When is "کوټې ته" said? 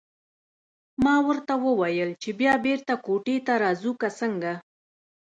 3.05-3.53